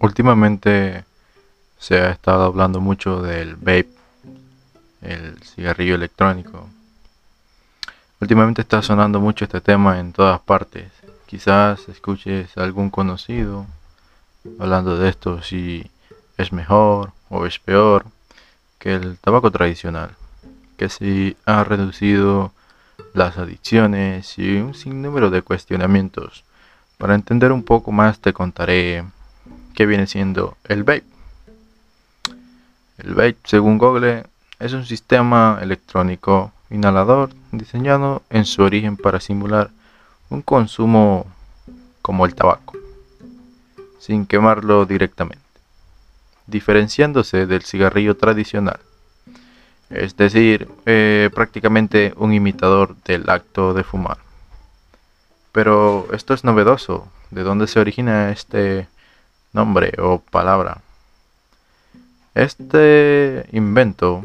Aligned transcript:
Últimamente 0.00 1.04
se 1.78 2.00
ha 2.00 2.10
estado 2.10 2.44
hablando 2.44 2.80
mucho 2.80 3.20
del 3.20 3.56
vape, 3.56 3.88
el 5.02 5.42
cigarrillo 5.42 5.96
electrónico. 5.96 6.68
Últimamente 8.20 8.62
está 8.62 8.80
sonando 8.80 9.20
mucho 9.20 9.44
este 9.44 9.60
tema 9.60 9.98
en 9.98 10.12
todas 10.12 10.40
partes. 10.40 10.92
Quizás 11.26 11.88
escuches 11.88 12.56
a 12.56 12.62
algún 12.62 12.90
conocido 12.90 13.66
hablando 14.60 14.96
de 14.96 15.08
esto 15.08 15.42
si 15.42 15.90
es 16.36 16.52
mejor 16.52 17.12
o 17.28 17.44
es 17.46 17.58
peor 17.58 18.06
que 18.78 18.94
el 18.94 19.18
tabaco 19.18 19.50
tradicional, 19.50 20.10
que 20.76 20.88
si 20.88 21.36
ha 21.44 21.64
reducido 21.64 22.52
las 23.14 23.36
adicciones 23.36 24.38
y 24.38 24.58
un 24.58 24.74
sinnúmero 24.74 25.30
de 25.30 25.42
cuestionamientos. 25.42 26.44
Para 26.98 27.16
entender 27.16 27.50
un 27.50 27.64
poco 27.64 27.90
más 27.90 28.20
te 28.20 28.32
contaré 28.32 29.04
qué 29.78 29.86
viene 29.86 30.08
siendo 30.08 30.56
el 30.64 30.82
vape. 30.82 31.04
El 32.98 33.14
vape, 33.14 33.36
según 33.44 33.78
Google, 33.78 34.24
es 34.58 34.72
un 34.72 34.84
sistema 34.84 35.60
electrónico 35.62 36.50
inhalador 36.68 37.30
diseñado 37.52 38.22
en 38.28 38.44
su 38.44 38.62
origen 38.62 38.96
para 38.96 39.20
simular 39.20 39.70
un 40.30 40.42
consumo 40.42 41.26
como 42.02 42.26
el 42.26 42.34
tabaco, 42.34 42.76
sin 44.00 44.26
quemarlo 44.26 44.84
directamente, 44.84 45.44
diferenciándose 46.48 47.46
del 47.46 47.62
cigarrillo 47.62 48.16
tradicional 48.16 48.80
es 49.90 50.16
decir, 50.16 50.68
eh, 50.86 51.30
prácticamente 51.32 52.14
un 52.16 52.32
imitador 52.32 52.96
del 53.04 53.30
acto 53.30 53.74
de 53.74 53.84
fumar. 53.84 54.18
Pero 55.52 56.08
esto 56.12 56.34
es 56.34 56.42
novedoso. 56.42 57.08
¿De 57.30 57.42
dónde 57.42 57.68
se 57.68 57.80
origina 57.80 58.30
este 58.30 58.88
nombre 59.52 59.92
o 59.98 60.18
palabra? 60.18 60.80
Este 62.34 63.46
invento 63.52 64.24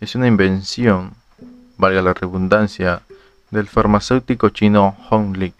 es 0.00 0.14
una 0.14 0.26
invención, 0.26 1.12
valga 1.76 2.02
la 2.02 2.14
redundancia, 2.14 3.02
del 3.50 3.66
farmacéutico 3.66 4.50
chino 4.50 4.96
Hong 5.08 5.36
Li, 5.36 5.52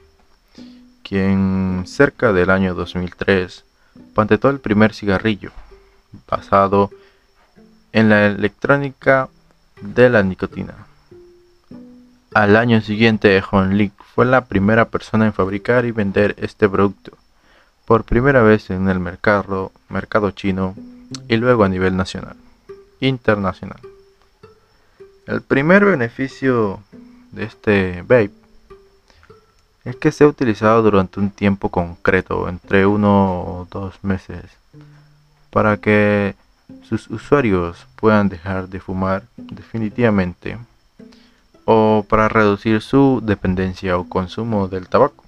quien 1.03 1.83
cerca 1.87 2.33
del 2.33 2.51
año 2.51 2.75
2003 2.75 3.65
patentó 4.15 4.49
el 4.49 4.61
primer 4.61 4.95
cigarrillo 4.95 5.51
basado 6.29 6.91
en 7.93 8.09
la 8.09 8.27
electrónica 8.27 9.29
de 9.81 10.09
la 10.09 10.23
nicotina. 10.23 10.87
Al 12.33 12.57
año 12.57 12.81
siguiente, 12.81 13.43
Lee 13.71 13.93
fue 14.15 14.25
la 14.25 14.45
primera 14.45 14.85
persona 14.87 15.27
en 15.27 15.33
fabricar 15.33 15.85
y 15.85 15.91
vender 15.91 16.37
este 16.39 16.69
producto, 16.69 17.13
por 17.91 18.05
primera 18.05 18.41
vez 18.45 18.71
en 18.71 18.89
el 18.89 19.01
mercado, 19.01 19.73
mercado 19.89 20.31
chino 20.31 20.77
y 21.27 21.39
luego 21.39 21.65
a 21.65 21.69
nivel 21.69 21.97
nacional, 21.97 22.37
internacional. 23.01 23.81
El 25.27 25.43
primer 25.43 25.85
beneficio 25.85 26.79
de 27.33 27.43
este 27.43 28.03
vape 28.03 28.31
es 29.85 29.97
que 29.97 30.13
se 30.13 30.23
ha 30.23 30.29
utilizado 30.29 30.83
durante 30.83 31.19
un 31.19 31.31
tiempo 31.31 31.69
concreto, 31.69 32.49
entre 32.49 32.87
uno 32.87 33.41
o 33.41 33.69
dos 33.69 33.95
meses, 34.05 34.45
para 35.51 35.79
que 35.79 36.37
sus 36.89 37.11
usuarios 37.11 37.89
puedan 37.97 38.29
dejar 38.29 38.69
de 38.69 38.79
fumar 38.79 39.25
definitivamente 39.37 40.59
o 41.65 42.07
para 42.09 42.29
reducir 42.29 42.83
su 42.83 43.21
dependencia 43.21 43.99
o 43.99 44.09
consumo 44.09 44.69
del 44.69 44.89
tabaco. 44.89 45.25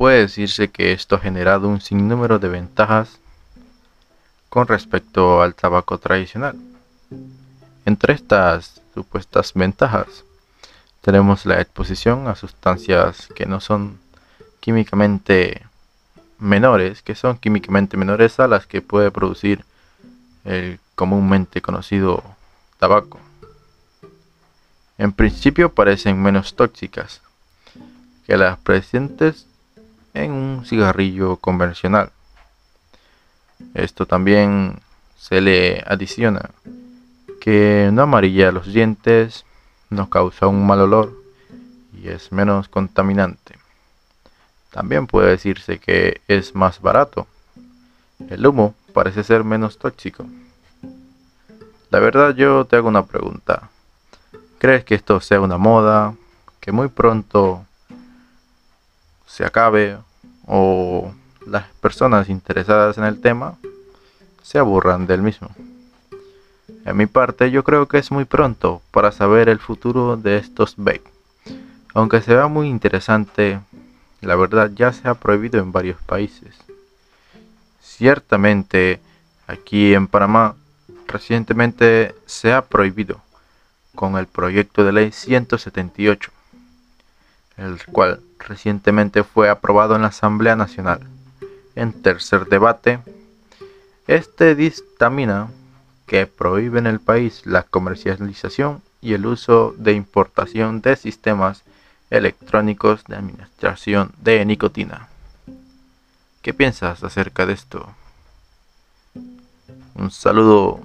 Puede 0.00 0.20
decirse 0.20 0.70
que 0.70 0.92
esto 0.92 1.16
ha 1.16 1.18
generado 1.18 1.68
un 1.68 1.82
sinnúmero 1.82 2.38
de 2.38 2.48
ventajas 2.48 3.18
con 4.48 4.66
respecto 4.66 5.42
al 5.42 5.54
tabaco 5.54 5.98
tradicional. 5.98 6.56
Entre 7.84 8.14
estas 8.14 8.80
supuestas 8.94 9.52
ventajas 9.52 10.24
tenemos 11.02 11.44
la 11.44 11.60
exposición 11.60 12.28
a 12.28 12.34
sustancias 12.34 13.28
que 13.34 13.44
no 13.44 13.60
son 13.60 13.98
químicamente 14.60 15.66
menores, 16.38 17.02
que 17.02 17.14
son 17.14 17.36
químicamente 17.36 17.98
menores 17.98 18.40
a 18.40 18.48
las 18.48 18.66
que 18.66 18.80
puede 18.80 19.10
producir 19.10 19.66
el 20.46 20.80
comúnmente 20.94 21.60
conocido 21.60 22.24
tabaco. 22.78 23.20
En 24.96 25.12
principio 25.12 25.74
parecen 25.74 26.22
menos 26.22 26.56
tóxicas 26.56 27.20
que 28.26 28.38
las 28.38 28.56
presentes 28.60 29.44
en 30.14 30.32
un 30.32 30.64
cigarrillo 30.64 31.36
convencional. 31.36 32.10
Esto 33.74 34.06
también 34.06 34.80
se 35.16 35.40
le 35.40 35.84
adiciona 35.86 36.50
que 37.40 37.90
no 37.92 38.02
amarilla 38.02 38.52
los 38.52 38.72
dientes, 38.72 39.44
no 39.88 40.10
causa 40.10 40.46
un 40.46 40.66
mal 40.66 40.80
olor 40.80 41.12
y 42.00 42.08
es 42.08 42.32
menos 42.32 42.68
contaminante. 42.68 43.58
También 44.70 45.06
puede 45.06 45.30
decirse 45.30 45.78
que 45.78 46.20
es 46.28 46.54
más 46.54 46.80
barato. 46.80 47.26
El 48.28 48.46
humo 48.46 48.74
parece 48.92 49.24
ser 49.24 49.42
menos 49.44 49.78
tóxico. 49.78 50.26
La 51.90 51.98
verdad 51.98 52.34
yo 52.34 52.64
te 52.66 52.76
hago 52.76 52.88
una 52.88 53.04
pregunta. 53.04 53.68
¿Crees 54.58 54.84
que 54.84 54.94
esto 54.94 55.20
sea 55.20 55.40
una 55.40 55.58
moda? 55.58 56.14
¿Que 56.60 56.70
muy 56.70 56.88
pronto 56.88 57.64
se 59.30 59.44
acabe? 59.44 59.96
¿O 60.46 61.12
las 61.46 61.64
personas 61.80 62.28
interesadas 62.28 62.98
en 62.98 63.04
el 63.04 63.20
tema 63.20 63.56
se 64.42 64.58
aburran 64.58 65.06
del 65.06 65.22
mismo? 65.22 65.50
En 66.84 66.96
mi 66.96 67.06
parte 67.06 67.50
yo 67.50 67.62
creo 67.62 67.86
que 67.86 67.98
es 67.98 68.10
muy 68.10 68.24
pronto 68.24 68.82
para 68.90 69.12
saber 69.12 69.48
el 69.48 69.60
futuro 69.60 70.16
de 70.16 70.38
estos 70.38 70.74
vape. 70.76 71.04
Aunque 71.94 72.20
se 72.20 72.34
vea 72.34 72.48
muy 72.48 72.68
interesante, 72.68 73.60
la 74.20 74.34
verdad 74.34 74.70
ya 74.74 74.92
se 74.92 75.08
ha 75.08 75.14
prohibido 75.14 75.60
en 75.60 75.72
varios 75.72 76.00
países. 76.02 76.56
Ciertamente, 77.80 79.00
aquí 79.46 79.94
en 79.94 80.08
Panamá, 80.08 80.56
recientemente 81.06 82.14
se 82.26 82.52
ha 82.52 82.62
prohibido 82.62 83.20
con 83.94 84.16
el 84.16 84.26
proyecto 84.26 84.84
de 84.84 84.92
ley 84.92 85.12
178, 85.12 86.30
el 87.60 87.84
cual 87.86 88.20
recientemente 88.38 89.22
fue 89.22 89.48
aprobado 89.48 89.94
en 89.94 90.02
la 90.02 90.08
Asamblea 90.08 90.56
Nacional. 90.56 91.00
En 91.74 91.92
tercer 91.92 92.46
debate, 92.46 93.00
este 94.06 94.54
dictamina 94.54 95.48
que 96.06 96.26
prohíbe 96.26 96.78
en 96.78 96.86
el 96.86 97.00
país 97.00 97.42
la 97.44 97.62
comercialización 97.62 98.82
y 99.00 99.14
el 99.14 99.26
uso 99.26 99.74
de 99.78 99.92
importación 99.92 100.80
de 100.80 100.96
sistemas 100.96 101.62
electrónicos 102.10 103.04
de 103.04 103.16
administración 103.16 104.12
de 104.20 104.44
nicotina. 104.44 105.08
¿Qué 106.42 106.52
piensas 106.52 107.04
acerca 107.04 107.46
de 107.46 107.52
esto? 107.52 107.94
Un 109.94 110.10
saludo 110.10 110.80